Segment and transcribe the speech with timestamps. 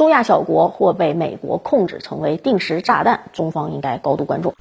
[0.00, 4.54] 中亚小国或被美国控制成为定时炸弹，中方应该高度关注。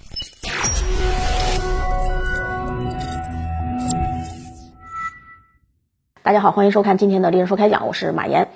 [6.21, 8.49] 大家好，欢迎收看今天的《猎人说开讲》，我是马岩。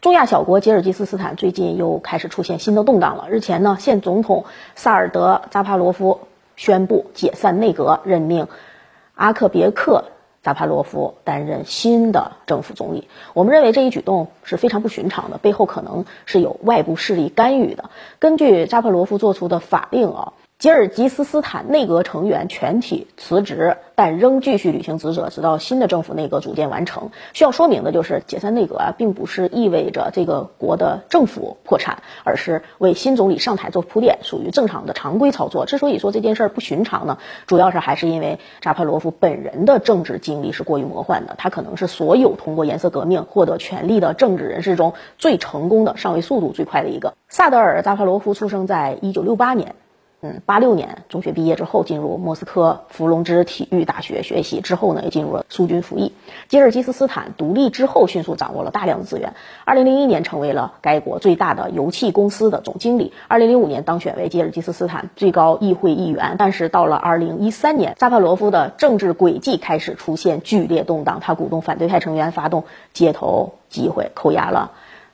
[0.00, 3.28] 中亚小国吉尔吉斯斯坦最近又开始出现新的动荡了。
[3.28, 6.20] 日前呢，现总统萨尔德扎帕罗夫
[6.56, 8.48] 宣布解散内阁，任命
[9.14, 10.06] 阿克别克
[10.42, 13.08] 扎帕罗夫担任新的政府总理。
[13.34, 17.90] 我们认为这一举动是非常不寻常的，背后可能是有外部势力干预的。
[18.18, 20.32] 根据扎帕罗夫做出的法令啊。
[20.60, 27.08] 吉尔吉斯斯坦内阁成员全体辞职，但仍继续履行职责，直到新的政府内阁组建完成。
[27.32, 35.64] 需要说明的就是，解散内阁啊，并不是意味着这个国的政府破产，而是为新总理上台做铺垫，属于正常的常规操作。
[35.64, 37.16] 之所以说这件事儿不寻常呢，
[37.46, 47.14] 主要是还是因为扎帕罗夫本人的政治经历是过于魔幻的，他可能是所有通过颜色革命获得权力的政治人士中最成功的、上位速度最快的一个。
[47.30, 49.74] 萨德尔扎帕罗夫出生在一九六八年。
[50.22, 56.12] 嗯，八六年中学毕业之后，进入莫斯科伏龙芝体育大学学习，之后呢，也进入了苏军服役。
[56.48, 59.32] 吉尔吉斯斯坦独立之后，迅速掌握了大量的资源。
[59.64, 63.14] 二零零一年，成为了该国最大的油气公司的总经理。
[63.28, 66.34] 二零零五年，当选为吉尔吉斯斯坦最高议会议员。
[66.38, 71.20] 但是到了二零一三年，扎帕罗夫的政治轨迹开始出现剧烈动荡。
[71.20, 74.72] 他鼓动反对派成员发动街头集会，扣押了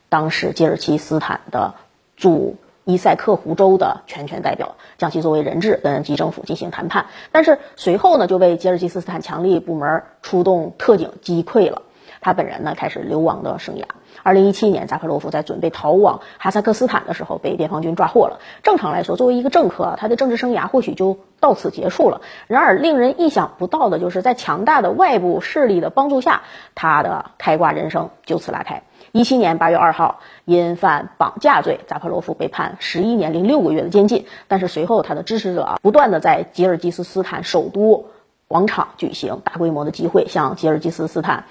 [0.09, 1.75] 当时吉尔吉斯斯坦的
[2.17, 2.57] 驻。
[2.87, 11.81] 伊塞克湖州的全权代表将其作为人质跟吉政府进行谈判，但是随后呢就被吉尔吉斯斯坦强力部门出动特警击溃了。
[12.21, 13.83] 他本人呢开始流亡的生涯。
[14.23, 18.39] 二零一七年，扎克罗夫在准备逃往哈萨克斯坦的时候被边防军抓获了。
[18.63, 22.21] 正常来说，作为一个政客，他的政治生涯或许就到此结束了。
[22.47, 26.41] 然而，令人意想不到的就是在强大的外部势力的帮助下，
[26.75, 28.83] 他的开挂人生就此拉开。
[29.11, 34.25] 一七年八月二号，因犯绑架罪，扎帕罗夫被判十一年零六个月的监禁。
[34.47, 38.05] 但是随后，他的支持者，不断的在吉尔吉斯斯坦首都
[38.47, 41.45] 广场举行大规模的集会，向吉尔吉斯斯坦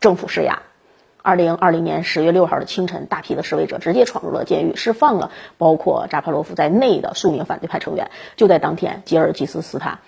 [0.00, 0.60] 政府施压。
[1.22, 8.10] 二零二零年十月六号的清晨，大批的示威者直接闯入了监狱，释放了包括扎帕罗夫在内的数名反对派成员。
[8.36, 9.98] 就在当天，吉尔吉斯斯坦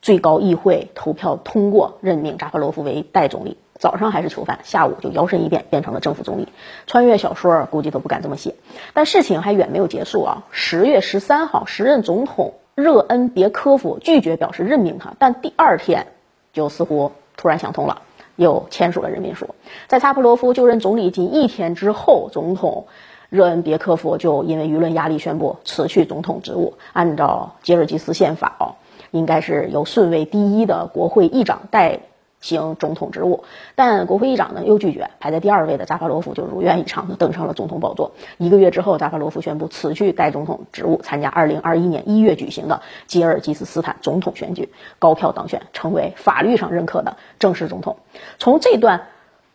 [0.00, 3.58] 最高议会投票通过任命扎帕罗夫为代总理。
[3.78, 6.48] 早上还是囚犯，下午就摇身一变变成了政府总理。
[6.86, 8.54] 穿越小说估计都不敢这么写。
[8.94, 10.44] 但事情还远没有结束啊！
[10.52, 16.06] 十月十三号，时任总统热恩别科夫拒绝表示任命他，但第二天
[16.52, 18.02] 就似乎突然想通了，
[18.36, 19.46] 又签署了任命书。
[19.86, 22.86] 在扎普罗夫就任总理仅一天之后，总统
[23.30, 26.74] 热恩别科夫就因为舆论压力宣布辞去总统职务。
[26.92, 28.74] 按照吉尔吉斯宪法哦，
[29.10, 32.00] 应该是由顺位第一的国会议长代。
[32.42, 33.44] 行总统职务，
[33.74, 38.12] 但国会议长呢又拒绝，排在第二位的扎帕罗夫就如愿以偿的登上了总统宝座。
[38.36, 47.96] 一个月之后，扎帕罗夫宣布辞去该总统职务，参加2021年1月举行的吉尔吉斯斯坦总统选举，高票当选，成为法律上认可的正式总统。
[48.38, 49.06] 从这段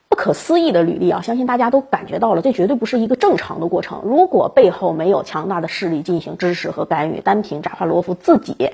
[0.09, 4.01] 不可思议的履历啊，相信大家都感觉到了，这绝对不是一个正常的过程。
[4.05, 8.71] 如果背后没有强大的势力进行支持和干预，单凭扎帕罗夫自己，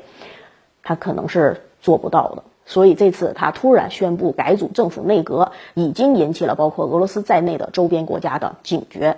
[0.83, 2.43] 他可能是做不到的。
[2.65, 9.17] 所以这次他突然宣布改组政府内阁，已经引起了包括俄罗斯在内的周边国家的警觉。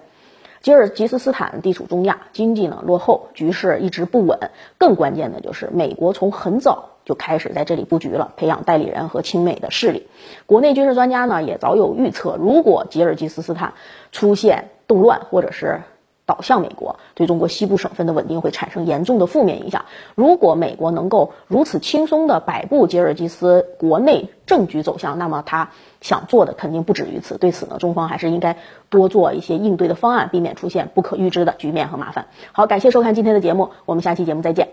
[0.62, 4.50] 吉尔吉斯斯坦地处中亚，经济呢落后，局势一直不稳。
[4.80, 10.08] 更关键的就是美国从很早就开始在这里布局了，培养代理人和亲美的势力。
[10.48, 13.76] 国内军事专家呢也早有预测，如果吉尔吉斯斯坦
[14.12, 15.82] 出现动乱，或者是
[16.25, 19.86] 倒向美国，对中国西部省份的稳定会产生严重的负面影响。
[20.16, 25.69] 如果美国能够如此轻松地摆布吉尔吉斯国内政局走向，那么他
[26.02, 27.38] 想做的肯定不止于此。
[27.38, 28.58] 对此呢，中方还是应该
[28.90, 32.28] 多做一些应对的方案，避免出现不可预知的局面和麻烦。
[32.52, 34.69] 好，感谢收看今天的节目，我们下期节目再见。